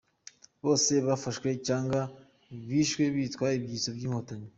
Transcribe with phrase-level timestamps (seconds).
[0.63, 1.99] Bose bafashwe cyangwa
[2.69, 4.47] bishwe bitwa ibyitso by’Inkotanyi.